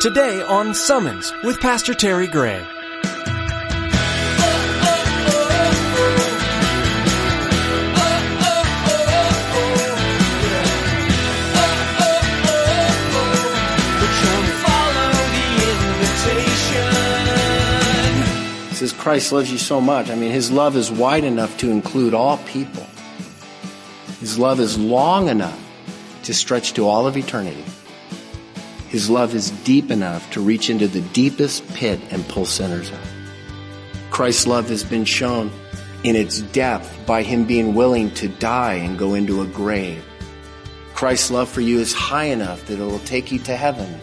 [0.00, 2.66] Today on Summons with Pastor Terry Gray.
[18.72, 20.08] says Christ loves you so much.
[20.08, 22.86] I mean, his love is wide enough to include all people.
[24.18, 25.60] His love is long enough
[26.22, 27.62] to stretch to all of eternity.
[28.90, 33.00] His love is deep enough to reach into the deepest pit and pull sinners out.
[34.10, 35.50] Christ's love has been shown
[36.04, 40.04] in its depth by him being willing to die and go into a grave.
[40.92, 43.98] Christ's love for you is high enough that it will take you to heaven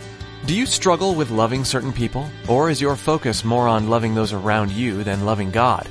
[0.48, 2.30] do you struggle with loving certain people?
[2.48, 5.86] Or is your focus more on loving those around you than loving God?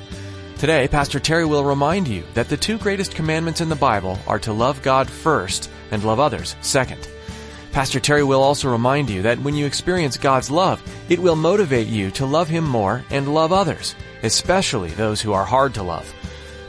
[0.57, 4.39] Today, Pastor Terry will remind you that the two greatest commandments in the Bible are
[4.39, 7.07] to love God first and love others second.
[7.77, 11.89] Pastor Terry will also remind you that when you experience God's love, it will motivate
[11.89, 16.11] you to love Him more and love others, especially those who are hard to love.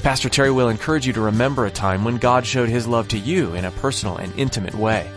[0.04, 3.18] Pastor Terry will encourage you to remember a time when God showed His love to
[3.18, 5.10] you in a personal and intimate way.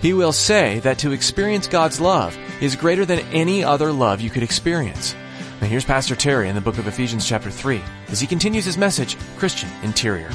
[0.00, 4.30] He will say that to experience God's love is greater than any other love you
[4.30, 5.14] could experience.
[5.60, 8.78] Now here's Pastor Terry in the book of Ephesians chapter 3 as he continues his
[8.78, 10.30] message, Christian Interior.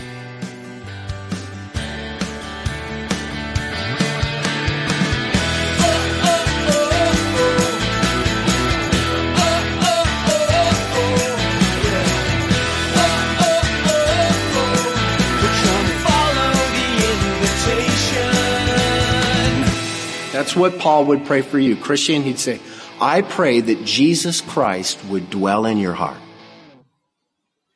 [20.43, 21.77] That's what Paul would pray for you.
[21.77, 22.59] Christian, he'd say,
[22.99, 26.19] I pray that Jesus Christ would dwell in your heart.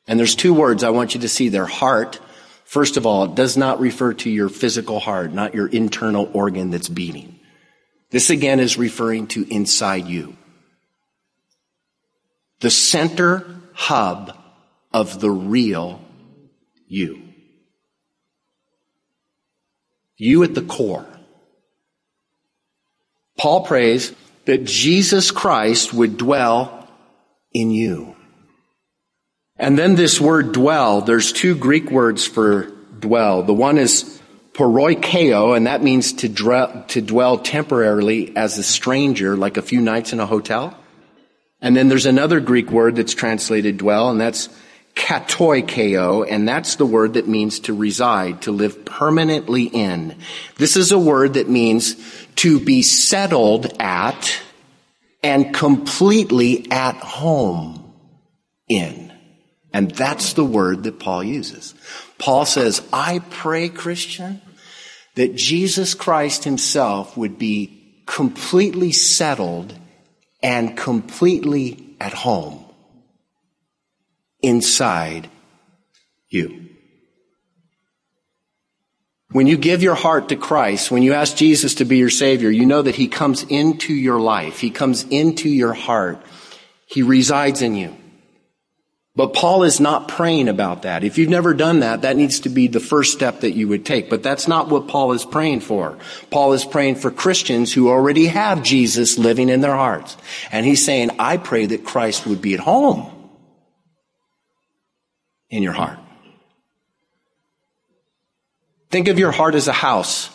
[0.06, 1.64] And there's two words I want you to see there.
[1.64, 2.20] Heart,
[2.64, 6.68] first of all, it does not refer to your physical heart, not your internal organ
[6.68, 7.40] that's beating.
[8.10, 10.36] This again is referring to inside you.
[12.60, 14.36] The center hub
[14.92, 16.02] of the real
[16.86, 17.22] you.
[20.18, 21.06] You at the core.
[23.38, 24.12] Paul prays
[24.44, 26.88] that Jesus Christ would dwell
[27.52, 28.16] in you.
[29.56, 33.42] And then this word dwell, there's two Greek words for dwell.
[33.42, 34.20] The one is
[34.52, 39.80] paroikeo, and that means to, dwell, to dwell temporarily as a stranger, like a few
[39.80, 40.76] nights in a hotel.
[41.60, 44.48] And then there's another Greek word that's translated dwell, and that's
[44.98, 50.16] katoikeo, and that's the word that means to reside, to live permanently in.
[50.56, 51.96] This is a word that means
[52.36, 54.42] to be settled at
[55.22, 57.94] and completely at home
[58.68, 59.12] in.
[59.72, 61.74] And that's the word that Paul uses.
[62.18, 64.40] Paul says, I pray, Christian,
[65.14, 69.74] that Jesus Christ himself would be completely settled
[70.42, 72.64] and completely at home
[74.42, 75.30] inside
[76.28, 76.68] you.
[79.30, 82.50] When you give your heart to Christ, when you ask Jesus to be your Savior,
[82.50, 84.58] you know that He comes into your life.
[84.58, 86.22] He comes into your heart.
[86.86, 87.94] He resides in you.
[89.14, 91.02] But Paul is not praying about that.
[91.02, 93.84] If you've never done that, that needs to be the first step that you would
[93.84, 94.08] take.
[94.08, 95.98] But that's not what Paul is praying for.
[96.30, 100.16] Paul is praying for Christians who already have Jesus living in their hearts.
[100.52, 103.17] And he's saying, I pray that Christ would be at home
[105.50, 105.98] in your heart.
[108.90, 110.30] Think of your heart as a house.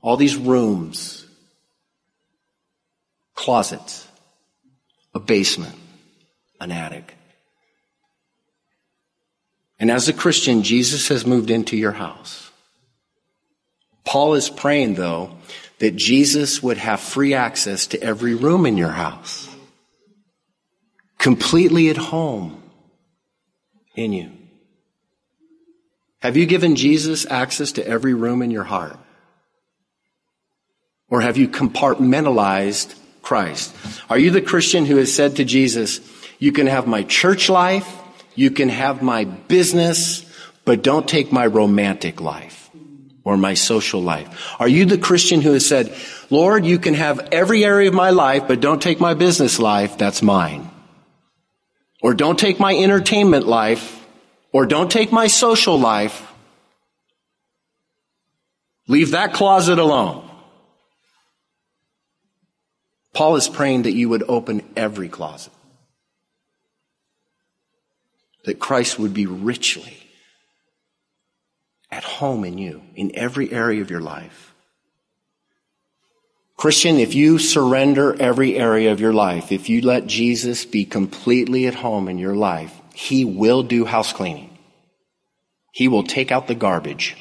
[0.00, 1.26] All these rooms,
[3.34, 4.06] closets,
[5.14, 5.76] a basement,
[6.60, 7.14] an attic.
[9.78, 12.50] And as a Christian, Jesus has moved into your house.
[14.04, 15.36] Paul is praying, though,
[15.78, 19.48] that Jesus would have free access to every room in your house,
[21.18, 22.61] completely at home
[23.94, 24.32] in you.
[26.20, 28.96] Have you given Jesus access to every room in your heart?
[31.08, 33.74] Or have you compartmentalized Christ?
[34.08, 36.00] Are you the Christian who has said to Jesus,
[36.38, 37.86] you can have my church life,
[38.34, 40.24] you can have my business,
[40.64, 42.70] but don't take my romantic life
[43.24, 44.54] or my social life?
[44.58, 45.94] Are you the Christian who has said,
[46.30, 49.98] Lord, you can have every area of my life, but don't take my business life,
[49.98, 50.70] that's mine.
[52.02, 54.04] Or don't take my entertainment life,
[54.50, 56.28] or don't take my social life.
[58.88, 60.28] Leave that closet alone.
[63.14, 65.52] Paul is praying that you would open every closet.
[68.44, 69.96] That Christ would be richly
[71.90, 74.51] at home in you, in every area of your life.
[76.62, 81.66] Christian, if you surrender every area of your life, if you let Jesus be completely
[81.66, 84.56] at home in your life, He will do house cleaning.
[85.72, 87.16] He will take out the garbage.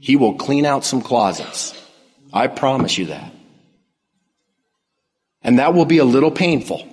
[0.00, 1.72] He will clean out some closets.
[2.32, 3.32] I promise you that.
[5.40, 6.84] And that will be a little painful.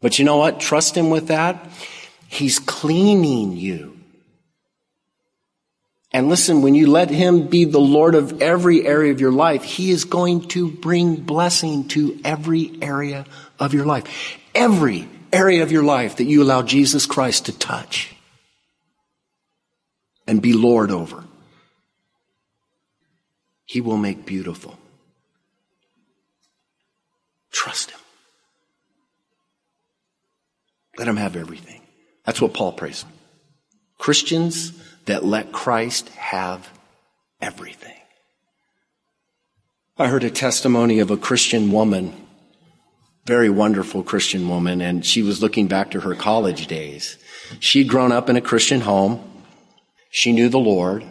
[0.00, 0.60] But you know what?
[0.60, 1.68] Trust Him with that.
[2.28, 3.99] He's cleaning you.
[6.12, 9.62] And listen, when you let Him be the Lord of every area of your life,
[9.62, 13.26] He is going to bring blessing to every area
[13.58, 14.38] of your life.
[14.54, 18.14] Every area of your life that you allow Jesus Christ to touch
[20.26, 21.24] and be Lord over.
[23.64, 24.76] He will make beautiful.
[27.52, 28.00] Trust Him.
[30.98, 31.80] Let Him have everything.
[32.24, 33.04] That's what Paul prays.
[33.96, 34.72] Christians
[35.10, 36.70] that let Christ have
[37.40, 37.96] everything.
[39.98, 42.14] I heard a testimony of a Christian woman,
[43.26, 47.18] very wonderful Christian woman, and she was looking back to her college days.
[47.58, 49.20] She'd grown up in a Christian home.
[50.10, 51.04] She knew the Lord.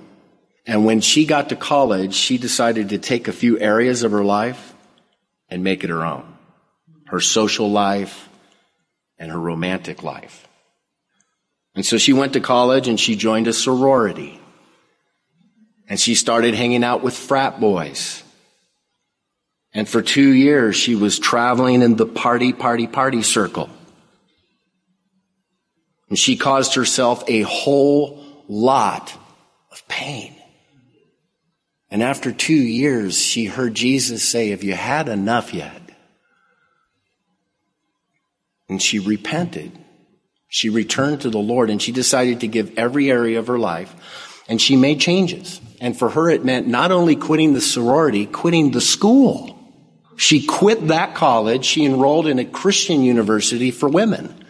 [0.66, 4.24] And when she got to college, she decided to take a few areas of her
[4.24, 4.74] life
[5.50, 6.26] and make it her own.
[7.08, 8.30] Her social life
[9.18, 10.49] and her romantic life.
[11.80, 14.38] And so she went to college and she joined a sorority.
[15.88, 18.22] And she started hanging out with frat boys.
[19.74, 23.70] And for two years, she was traveling in the party, party, party circle.
[26.10, 29.18] And she caused herself a whole lot
[29.72, 30.36] of pain.
[31.90, 35.82] And after two years, she heard Jesus say, Have you had enough yet?
[38.68, 39.80] And she repented.
[40.50, 43.96] She returned to the Lord and she decided to give every area of her life
[44.50, 45.62] and she made changes.
[45.80, 49.56] And for her, it meant not only quitting the sorority, quitting the school.
[50.18, 51.64] She quit that college.
[51.64, 54.44] She enrolled in a Christian university for women.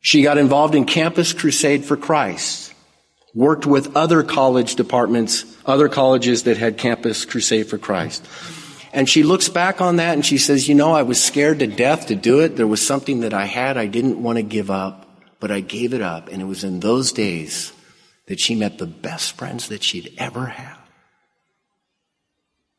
[0.00, 2.72] She got involved in Campus Crusade for Christ,
[3.34, 8.24] worked with other college departments, other colleges that had Campus Crusade for Christ.
[8.92, 11.66] And she looks back on that and she says, You know, I was scared to
[11.66, 12.56] death to do it.
[12.56, 15.08] There was something that I had I didn't want to give up,
[15.38, 16.28] but I gave it up.
[16.28, 17.72] And it was in those days
[18.26, 20.76] that she met the best friends that she'd ever had.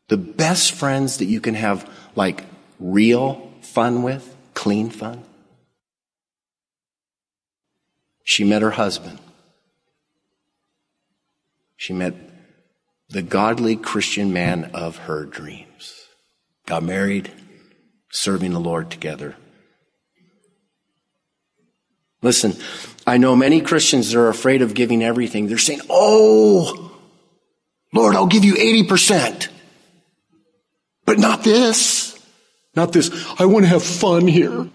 [0.10, 2.44] The best friends that you can have like
[2.80, 5.24] real fun with, clean fun.
[8.24, 9.20] She met her husband.
[11.78, 12.16] She met
[13.10, 16.01] the godly Christian man of her dreams
[16.66, 17.32] got married,
[18.12, 19.36] serving the Lord together.
[22.22, 22.54] Listen,
[23.08, 25.48] I know many Christians are afraid of giving everything.
[25.48, 26.92] They're saying, Oh,
[27.94, 29.50] Lord, I'll give you 80%.
[31.06, 32.18] But not this.
[32.76, 33.12] Not this.
[33.40, 34.70] I want to have fun here.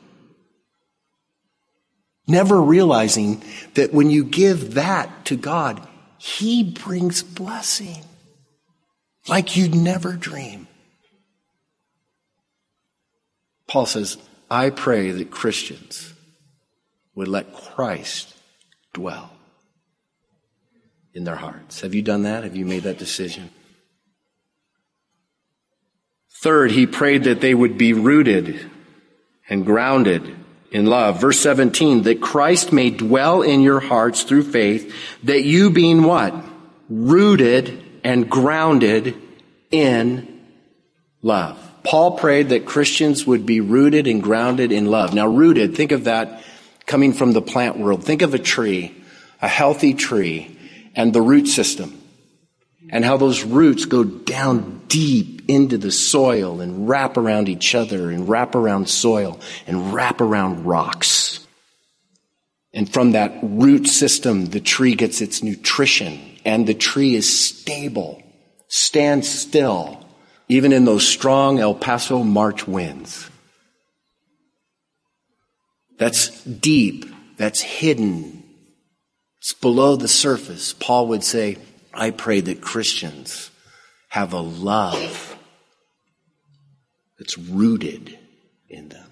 [2.26, 3.42] Never realizing
[3.74, 5.86] that when you give that to God,
[6.18, 8.02] He brings blessing
[9.28, 10.66] like you'd never dream.
[13.66, 14.16] Paul says,
[14.50, 16.14] I pray that Christians
[17.14, 18.34] would let Christ
[18.92, 19.32] dwell
[21.14, 21.80] in their hearts.
[21.80, 22.44] Have you done that?
[22.44, 23.50] Have you made that decision?
[26.30, 28.70] Third, he prayed that they would be rooted
[29.48, 30.36] and grounded
[30.70, 31.20] in love.
[31.20, 34.94] Verse 17, that Christ may dwell in your hearts through faith,
[35.24, 36.34] that you being what?
[36.88, 39.16] Rooted and grounded
[39.70, 40.44] in
[41.22, 41.65] love.
[41.86, 45.14] Paul prayed that Christians would be rooted and grounded in love.
[45.14, 46.42] Now, rooted, think of that
[46.84, 48.04] coming from the plant world.
[48.04, 48.92] Think of a tree,
[49.40, 50.58] a healthy tree,
[50.96, 51.96] and the root system,
[52.90, 58.10] and how those roots go down deep into the soil and wrap around each other
[58.10, 59.38] and wrap around soil
[59.68, 61.46] and wrap around rocks.
[62.74, 68.22] And from that root system, the tree gets its nutrition and the tree is stable,
[68.66, 70.05] stands still,
[70.48, 73.30] even in those strong El Paso March winds.
[75.98, 77.06] That's deep.
[77.36, 78.44] That's hidden.
[79.38, 80.72] It's below the surface.
[80.72, 81.58] Paul would say,
[81.92, 83.50] I pray that Christians
[84.08, 85.36] have a love
[87.18, 88.18] that's rooted
[88.68, 89.06] in them.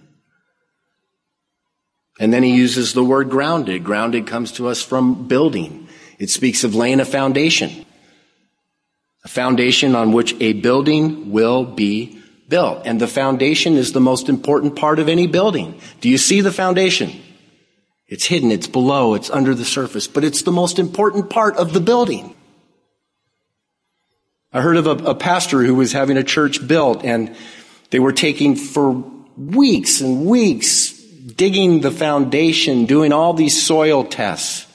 [2.20, 3.82] And then he uses the word grounded.
[3.82, 5.88] Grounded comes to us from building.
[6.18, 7.83] It speaks of laying a foundation
[9.24, 12.82] a foundation on which a building will be built.
[12.84, 15.80] And the foundation is the most important part of any building.
[16.00, 17.10] Do you see the foundation?
[18.06, 21.72] It's hidden, it's below, it's under the surface, but it's the most important part of
[21.72, 22.34] the building.
[24.52, 27.34] I heard of a, a pastor who was having a church built and
[27.90, 29.04] they were taking for
[29.36, 34.66] weeks and weeks digging the foundation, doing all these soil tests,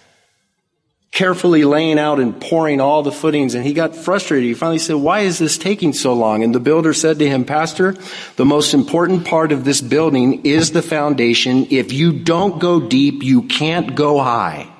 [1.11, 3.55] carefully laying out and pouring all the footings.
[3.55, 4.47] And he got frustrated.
[4.47, 6.43] He finally said, why is this taking so long?
[6.43, 7.95] And the builder said to him, Pastor,
[8.35, 11.67] the most important part of this building is the foundation.
[11.71, 14.71] If you don't go deep, you can't go high.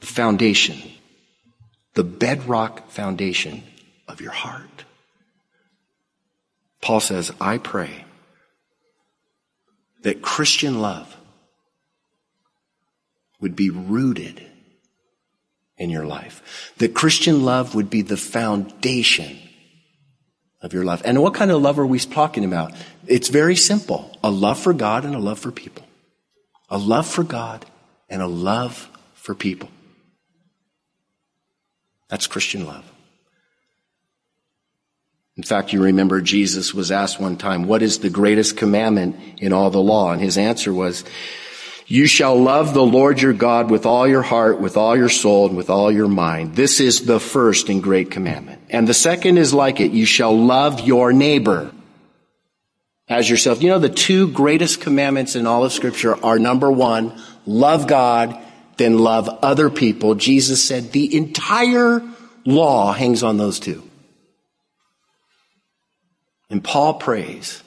[0.00, 0.76] The foundation
[1.96, 3.64] the bedrock foundation
[4.06, 4.84] of your heart.
[6.82, 8.04] Paul says, I pray
[10.02, 11.16] that Christian love
[13.40, 14.44] would be rooted
[15.76, 16.72] in your life.
[16.78, 19.38] That Christian love would be the foundation
[20.62, 21.02] of your life.
[21.04, 22.72] And what kind of love are we talking about?
[23.06, 24.16] It's very simple.
[24.24, 25.84] A love for God and a love for people.
[26.68, 27.66] A love for God
[28.08, 29.68] and a love for people.
[32.08, 32.90] That's Christian love.
[35.36, 39.52] In fact, you remember Jesus was asked one time, what is the greatest commandment in
[39.52, 40.12] all the law?
[40.12, 41.04] And his answer was,
[41.86, 45.48] you shall love the Lord your God with all your heart, with all your soul,
[45.48, 46.56] and with all your mind.
[46.56, 48.60] This is the first and great commandment.
[48.70, 49.92] And the second is like it.
[49.92, 51.70] You shall love your neighbor
[53.08, 53.62] as yourself.
[53.62, 58.42] You know, the two greatest commandments in all of scripture are number one, love God
[58.76, 60.14] then love other people.
[60.14, 62.02] Jesus said the entire
[62.44, 63.82] law hangs on those two.
[66.50, 67.62] And Paul prays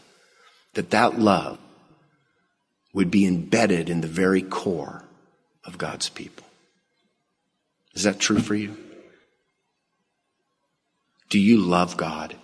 [0.73, 1.57] that that love
[2.93, 5.03] would be embedded in the very core
[5.63, 6.45] of God's people.
[7.93, 8.77] Is that true for you?
[11.29, 12.35] Do you love God?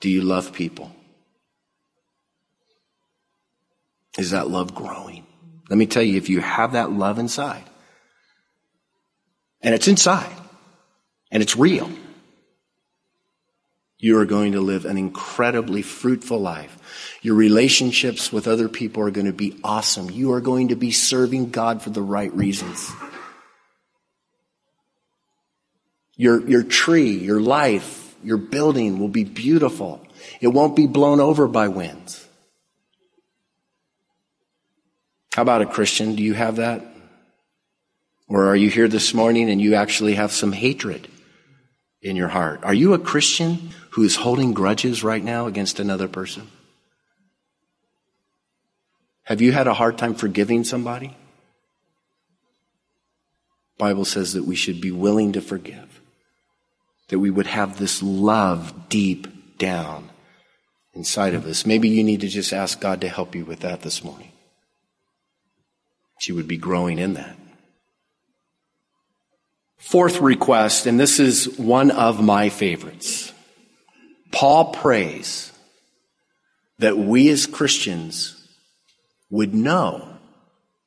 [0.00, 0.92] Do you love people?
[4.18, 5.26] Is that love growing?
[5.68, 7.64] Let me tell you, if you have that love inside,
[9.62, 10.36] and it's inside,
[11.30, 11.90] and it's real,
[14.04, 17.18] you are going to live an incredibly fruitful life.
[17.22, 20.10] Your relationships with other people are going to be awesome.
[20.10, 22.92] You are going to be serving God for the right reasons.
[26.16, 30.06] Your, your tree, your life, your building will be beautiful.
[30.38, 32.28] It won't be blown over by winds.
[35.34, 36.14] How about a Christian?
[36.14, 36.84] Do you have that?
[38.28, 41.08] Or are you here this morning and you actually have some hatred
[42.04, 42.60] in your heart?
[42.62, 46.48] Are you a Christian who is holding grudges right now against another person?
[49.24, 51.16] Have you had a hard time forgiving somebody?
[53.78, 56.00] Bible says that we should be willing to forgive.
[57.08, 60.10] That we would have this love deep down
[60.92, 61.64] inside of us.
[61.64, 64.30] Maybe you need to just ask God to help you with that this morning.
[66.18, 67.36] She would be growing in that.
[69.94, 73.32] Fourth request, and this is one of my favorites.
[74.32, 75.52] Paul prays
[76.80, 78.34] that we as Christians
[79.30, 80.16] would know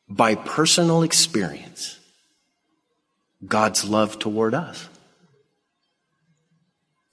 [0.09, 1.97] by personal experience
[3.47, 4.89] God's love toward us.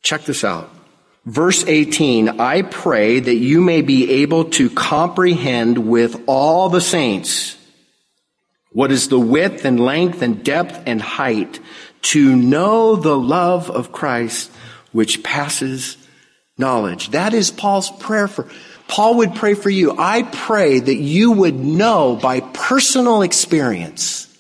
[0.03, 0.75] Check this out.
[1.25, 7.57] Verse 18, I pray that you may be able to comprehend with all the saints
[8.75, 11.61] what is the width and length and depth and height
[12.05, 14.51] to know the love of Christ
[14.93, 15.97] which passes
[16.57, 17.11] knowledge.
[17.11, 18.49] That is Paul's prayer for,
[18.87, 19.97] Paul would pray for you.
[19.99, 24.31] I pray that you would know by personal experience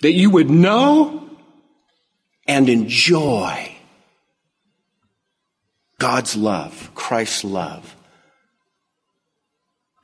[0.00, 1.28] that you would know
[2.46, 3.74] and enjoy
[5.98, 7.96] God's love, Christ's love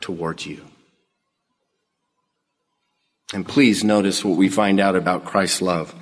[0.00, 0.60] towards you.
[3.32, 5.94] And please notice what we find out about Christ's love.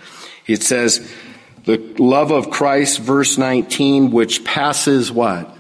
[0.47, 1.11] It says,
[1.65, 5.57] the love of Christ, verse 19, which passes what?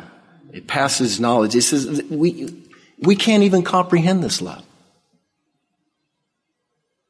[0.52, 1.54] It passes knowledge.
[1.54, 2.62] It says, we,
[2.98, 4.64] we can't even comprehend this love.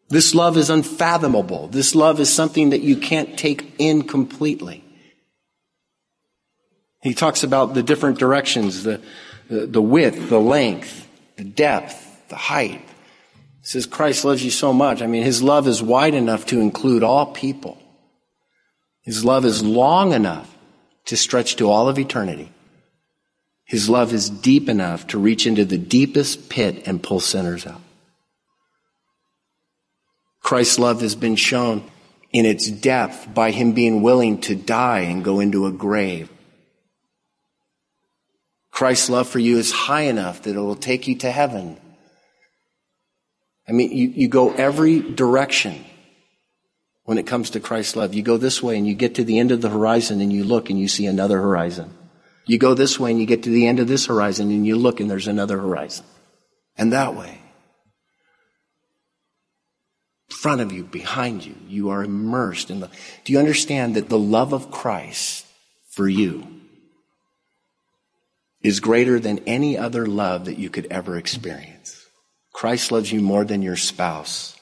[0.09, 1.69] This love is unfathomable.
[1.69, 4.85] This love is something that you can't take in completely.
[7.03, 9.01] He talks about the different directions, the,
[9.49, 12.87] the, the width, the length, the depth, the height.
[13.63, 15.03] Says Christ loves you so much.
[15.03, 17.79] I mean, his love is wide enough to include all people.
[19.03, 20.53] His love is long enough
[21.07, 22.51] to stretch to all of eternity.
[23.65, 27.81] His love is deep enough to reach into the deepest pit and pull sinners out.
[30.43, 31.89] Christ's love has been shown
[32.33, 36.29] in its depth by him being willing to die and go into a grave.
[38.73, 41.79] Christ's love for you is high enough that it will take you to heaven
[43.73, 45.83] I mean, you, you go every direction
[47.05, 48.13] when it comes to Christ's love.
[48.13, 50.45] You go this way and you get to the end of the horizon and you
[50.45, 51.97] look and you see another horizon.
[52.45, 54.77] You go this way and you get to the end of this horizon and you
[54.77, 56.05] look and there's another horizon.
[56.77, 57.41] And that way.
[60.29, 62.91] In front of you, behind you, you are immersed in the.
[63.25, 65.47] Do you understand that the love of Christ
[65.89, 66.47] for you
[68.61, 72.02] is greater than any other love that you could ever experience?
[72.53, 74.57] Christ loves you more than your spouse,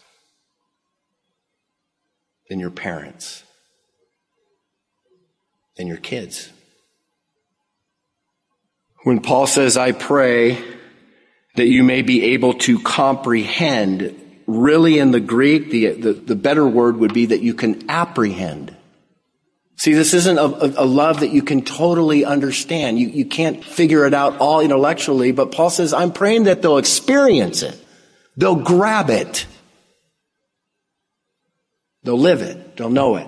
[2.49, 3.43] than your parents,
[5.77, 6.51] than your kids.
[9.03, 10.63] When Paul says, I pray
[11.57, 14.15] that you may be able to comprehend,
[14.47, 18.77] really in the Greek, the, the, the better word would be that you can apprehend.
[19.81, 22.99] See, this isn't a, a, love that you can totally understand.
[22.99, 26.77] You, you can't figure it out all intellectually, but Paul says, I'm praying that they'll
[26.77, 27.83] experience it.
[28.37, 29.47] They'll grab it.
[32.03, 32.77] They'll live it.
[32.77, 33.27] They'll know it.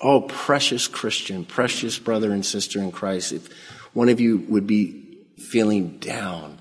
[0.00, 3.48] Oh, precious Christian, precious brother and sister in Christ, if
[3.92, 6.58] one of you would be feeling down,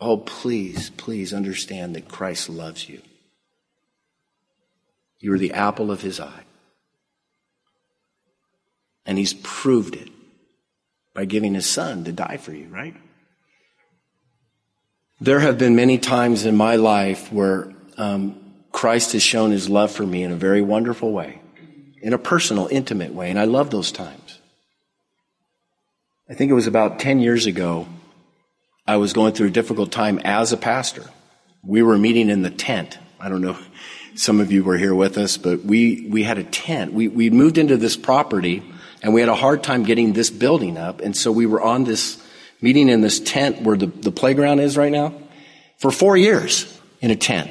[0.00, 3.02] oh, please, please understand that Christ loves you.
[5.18, 6.44] You are the apple of his eye.
[9.04, 10.10] And he's proved it
[11.14, 12.94] by giving his son to die for you, right?
[15.20, 19.90] There have been many times in my life where um, Christ has shown his love
[19.90, 21.40] for me in a very wonderful way,
[22.02, 24.40] in a personal, intimate way, and I love those times.
[26.28, 27.86] I think it was about 10 years ago,
[28.86, 31.04] I was going through a difficult time as a pastor.
[31.62, 32.98] We were meeting in the tent.
[33.18, 33.56] I don't know,
[34.16, 36.92] some of you were here with us, but we, we had a tent.
[36.92, 38.62] We, we moved into this property
[39.02, 41.00] and we had a hard time getting this building up.
[41.00, 42.22] And so we were on this
[42.60, 45.14] meeting in this tent where the, the playground is right now
[45.78, 47.50] for four years in a tent.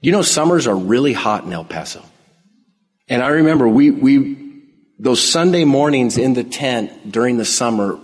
[0.00, 2.02] You know, summers are really hot in El Paso.
[3.08, 4.62] And I remember we, we,
[4.98, 7.98] those Sunday mornings in the tent during the summer,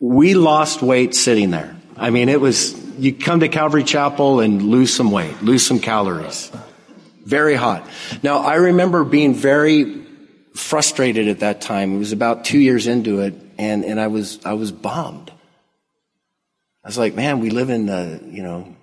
[0.00, 1.76] we lost weight sitting there.
[1.96, 5.78] I mean, it was, you come to Calvary Chapel and lose some weight, lose some
[5.78, 6.50] calories.
[7.30, 7.88] Very hot.
[8.24, 10.04] Now, I remember being very
[10.52, 11.94] frustrated at that time.
[11.94, 15.30] It was about two years into it, and, and I was, I was bummed.
[16.82, 18.74] I was like, man, we live in the, you know,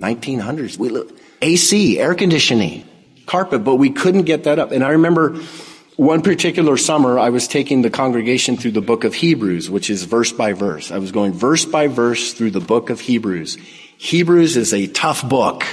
[0.00, 0.78] 1900s.
[0.78, 2.88] We live, AC, air conditioning,
[3.26, 4.72] carpet, but we couldn't get that up.
[4.72, 5.42] And I remember
[5.96, 10.04] one particular summer, I was taking the congregation through the book of Hebrews, which is
[10.04, 10.90] verse by verse.
[10.90, 13.58] I was going verse by verse through the book of Hebrews.
[13.98, 15.66] Hebrews is a tough book.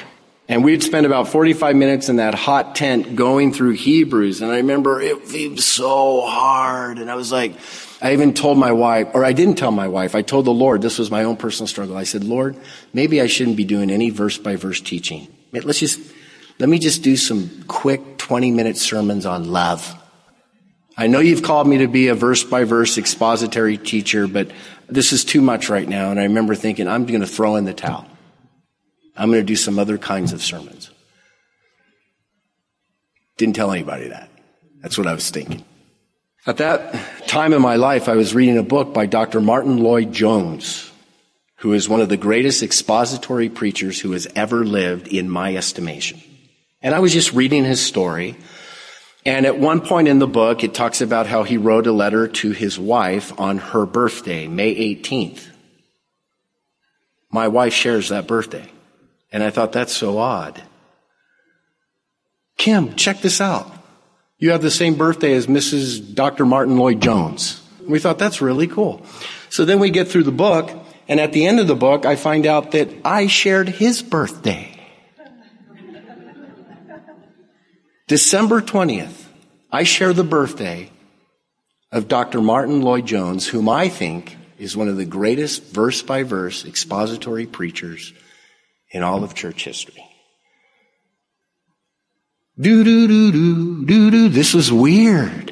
[0.48, 4.42] And we'd spend about 45 minutes in that hot tent going through Hebrews.
[4.42, 7.00] And I remember it was so hard.
[7.00, 7.56] And I was like,
[8.00, 10.84] I even told my wife, or I didn't tell my wife, I told the Lord,
[10.84, 11.98] this was my own personal struggle.
[11.98, 12.56] I said, Lord,
[12.94, 15.28] maybe I shouldn't be doing any verse by verse teaching.
[15.52, 16.00] Let's just,
[16.60, 19.96] let me just do some quick 20 minute sermons on love.
[20.98, 24.52] I know you've called me to be a verse by verse expository teacher, but
[24.88, 26.12] this is too much right now.
[26.12, 28.06] And I remember thinking, I'm going to throw in the towel.
[29.16, 30.92] I'm going to do some other kinds of sermons.
[33.38, 34.30] Didn't tell anybody that.
[34.82, 35.64] That's what I was thinking.
[36.48, 39.42] At that time in my life, I was reading a book by Dr.
[39.42, 40.92] Martyn Lloyd-Jones,
[41.58, 46.22] who is one of the greatest expository preachers who has ever lived in my estimation.
[46.82, 48.36] And I was just reading his story.
[49.26, 52.28] And at one point in the book, it talks about how he wrote a letter
[52.28, 55.48] to his wife on her birthday, May 18th.
[57.32, 58.70] My wife shares that birthday.
[59.32, 60.62] And I thought, that's so odd.
[62.58, 63.72] Kim, check this out.
[64.38, 66.14] You have the same birthday as Mrs.
[66.14, 66.46] Dr.
[66.46, 67.62] Martyn Lloyd-Jones.
[67.88, 69.06] We thought that's really cool.
[69.50, 70.72] So then we get through the book,
[71.08, 74.72] and at the end of the book, I find out that I shared his birthday.
[78.08, 79.26] December 20th,
[79.72, 80.92] I share the birthday
[81.92, 82.42] of Dr.
[82.42, 88.14] Martyn Lloyd-Jones, whom I think is one of the greatest verse by verse expository preachers
[88.96, 90.02] in all of church history.
[92.58, 94.30] Do, do, do, do, do, do.
[94.30, 95.52] This was weird.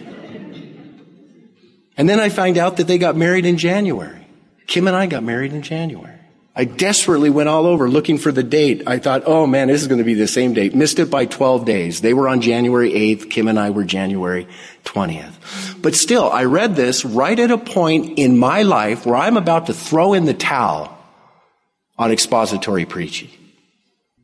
[1.98, 4.26] And then I find out that they got married in January.
[4.66, 6.18] Kim and I got married in January.
[6.56, 8.84] I desperately went all over looking for the date.
[8.88, 10.74] I thought, oh man, this is going to be the same date.
[10.74, 12.00] Missed it by 12 days.
[12.00, 13.30] They were on January 8th.
[13.30, 14.48] Kim and I were January
[14.86, 15.82] 20th.
[15.82, 19.66] But still, I read this right at a point in my life where I'm about
[19.66, 20.98] to throw in the towel
[21.98, 23.30] on expository preaching.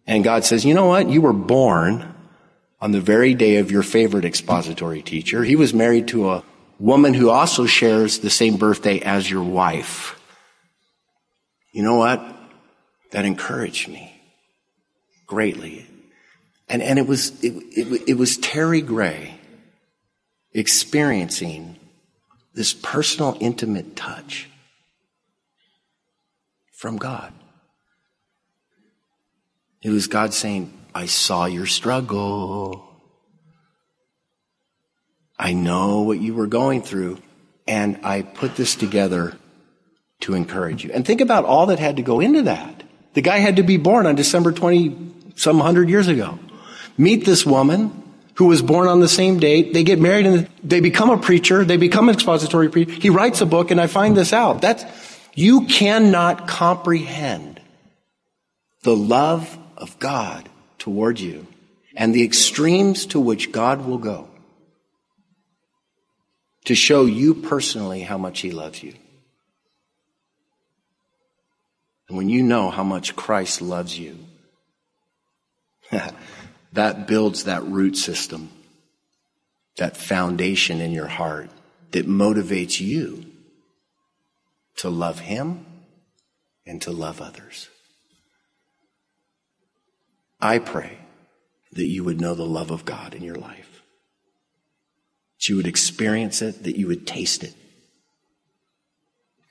[0.07, 1.09] And God says, you know what?
[1.09, 2.15] You were born
[2.81, 5.43] on the very day of your favorite expository teacher.
[5.43, 6.43] He was married to a
[6.79, 10.19] woman who also shares the same birthday as your wife.
[11.71, 12.37] You know what?
[13.11, 14.21] that encouraged me
[15.25, 15.87] greatly.
[16.67, 19.39] And, and it was, it, it, it was Terry Gray
[20.53, 21.77] experiencing
[22.53, 24.49] this personal, intimate touch
[26.73, 27.33] from God.
[29.81, 32.85] It was God saying, I saw your struggle.
[35.37, 37.19] I know what you were going through,
[37.67, 39.37] and I put this together
[40.21, 40.91] to encourage you.
[40.91, 42.83] And think about all that had to go into that.
[43.13, 46.37] The guy had to be born on December 20, some hundred years ago.
[46.97, 48.03] Meet this woman
[48.35, 49.73] who was born on the same date.
[49.73, 51.63] They get married and they become a preacher.
[51.63, 52.91] They become an expository preacher.
[52.91, 54.61] He writes a book and I find this out.
[54.61, 54.83] That's,
[55.33, 57.61] you cannot comprehend
[58.83, 61.47] the love of God toward you
[61.95, 64.29] and the extremes to which God will go
[66.65, 68.93] to show you personally how much He loves you.
[72.07, 74.17] And when you know how much Christ loves you,
[76.73, 78.49] that builds that root system,
[79.77, 81.49] that foundation in your heart
[81.91, 83.25] that motivates you
[84.77, 85.65] to love Him
[86.65, 87.69] and to love others.
[90.39, 90.97] I pray
[91.73, 93.81] that you would know the love of God in your life,
[95.37, 97.53] that you would experience it, that you would taste it.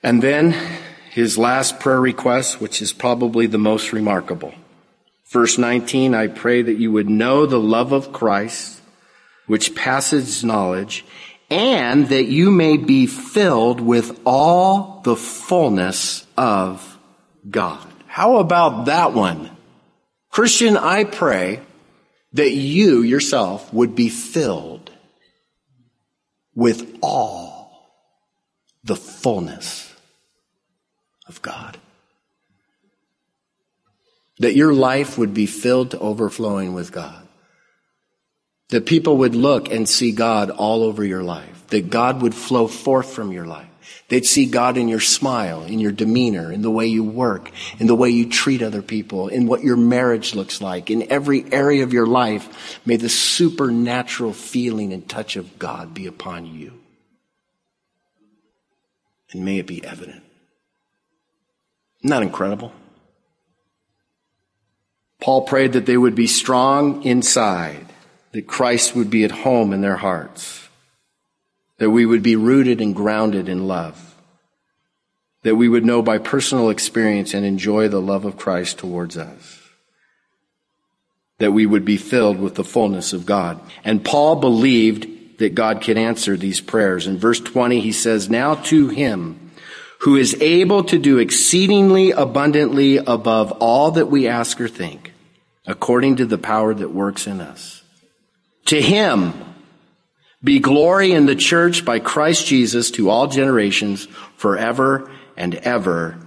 [0.01, 0.55] And then
[1.11, 4.53] his last prayer request, which is probably the most remarkable.
[5.27, 8.81] Verse 19, I pray that you would know the love of Christ,
[9.45, 11.05] which passes knowledge,
[11.49, 16.97] and that you may be filled with all the fullness of
[17.49, 17.85] God.
[18.07, 19.51] How about that one?
[20.29, 21.61] Christian, I pray
[22.33, 24.91] that you yourself would be filled
[26.53, 27.89] with all
[28.83, 29.93] the fullness
[31.27, 31.77] of God.
[34.39, 37.27] That your life would be filled to overflowing with God.
[38.69, 41.67] That people would look and see God all over your life.
[41.67, 43.68] That God would flow forth from your life.
[44.09, 47.85] They'd see God in your smile, in your demeanor, in the way you work, in
[47.85, 51.83] the way you treat other people, in what your marriage looks like, in every area
[51.83, 52.79] of your life.
[52.85, 56.73] May the supernatural feeling and touch of God be upon you.
[59.31, 60.23] And may it be evident.
[61.99, 62.73] Isn't that incredible?
[65.21, 67.85] Paul prayed that they would be strong inside,
[68.31, 70.68] that Christ would be at home in their hearts
[71.79, 74.15] that we would be rooted and grounded in love,
[75.43, 79.59] that we would know by personal experience and enjoy the love of Christ towards us,
[81.39, 83.59] that we would be filled with the fullness of God.
[83.83, 87.07] And Paul believed that God could answer these prayers.
[87.07, 89.51] In verse 20, he says, Now to him
[89.99, 95.13] who is able to do exceedingly abundantly above all that we ask or think,
[95.65, 97.83] according to the power that works in us.
[98.65, 99.33] To him,
[100.43, 104.05] be glory in the church by Christ Jesus to all generations
[104.37, 106.17] forever and ever.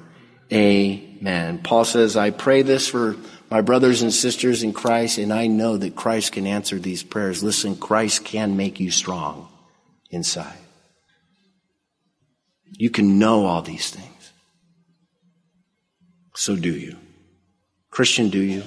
[0.53, 1.61] Amen.
[1.63, 3.17] Paul says, I pray this for
[3.51, 7.43] my brothers and sisters in Christ, and I know that Christ can answer these prayers.
[7.43, 9.49] Listen, Christ can make you strong
[10.11, 10.59] inside.
[12.79, 14.33] You can know all these things.
[16.35, 16.97] So do you.
[17.91, 18.63] Christian, do you?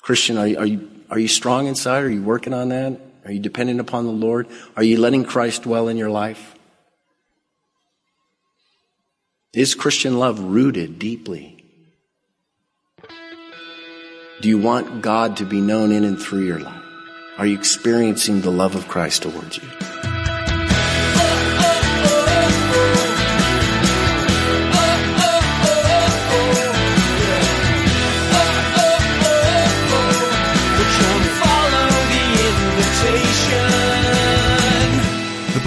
[0.00, 2.04] Christian, are you, are you are you strong inside?
[2.04, 3.00] Are you working on that?
[3.24, 4.46] Are you dependent upon the Lord?
[4.76, 6.54] Are you letting Christ dwell in your life?
[9.52, 11.64] Is Christian love rooted deeply?
[14.40, 16.82] Do you want God to be known in and through your life?
[17.38, 20.15] Are you experiencing the love of Christ towards you?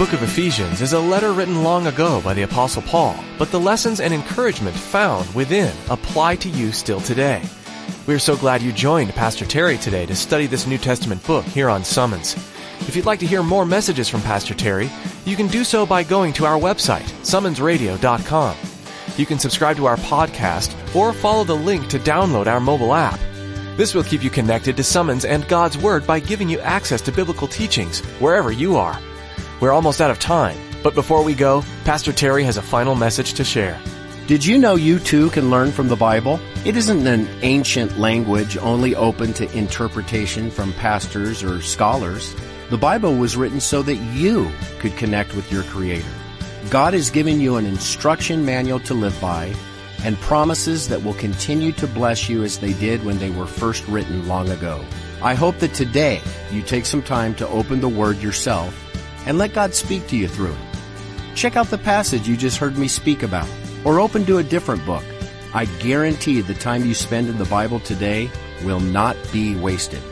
[0.00, 3.60] Book of Ephesians is a letter written long ago by the Apostle Paul, but the
[3.60, 7.42] lessons and encouragement found within apply to you still today.
[8.06, 11.44] We are so glad you joined Pastor Terry today to study this New Testament book
[11.44, 12.34] here on Summons.
[12.88, 14.90] If you'd like to hear more messages from Pastor Terry,
[15.26, 18.56] you can do so by going to our website, summonsradio.com.
[19.18, 23.20] You can subscribe to our podcast or follow the link to download our mobile app.
[23.76, 27.12] This will keep you connected to Summons and God's Word by giving you access to
[27.12, 28.98] biblical teachings wherever you are.
[29.60, 33.34] We're almost out of time, but before we go, Pastor Terry has a final message
[33.34, 33.78] to share.
[34.26, 36.40] Did you know you too can learn from the Bible?
[36.64, 42.34] It isn't an ancient language only open to interpretation from pastors or scholars.
[42.70, 46.08] The Bible was written so that you could connect with your Creator.
[46.70, 49.54] God has given you an instruction manual to live by,
[50.04, 53.86] and promises that will continue to bless you as they did when they were first
[53.88, 54.82] written long ago.
[55.22, 58.89] I hope that today you take some time to open the Word yourself
[59.26, 60.58] and let God speak to you through it.
[61.34, 63.48] Check out the passage you just heard me speak about,
[63.84, 65.04] or open to a different book.
[65.54, 68.30] I guarantee the time you spend in the Bible today
[68.62, 70.02] will not be wasted.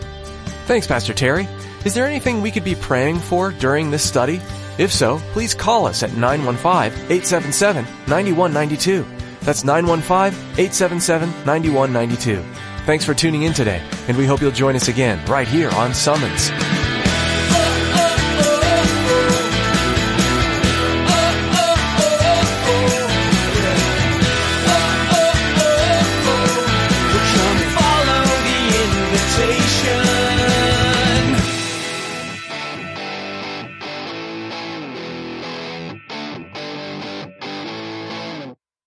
[0.67, 1.49] Thanks, Pastor Terry.
[1.85, 4.41] Is there anything we could be praying for during this study?
[4.79, 9.07] If so, please call us at 915-877-9192.
[9.41, 12.45] That's 915-877-9192.
[12.85, 15.95] Thanks for tuning in today, and we hope you'll join us again right here on
[15.95, 16.51] Summons.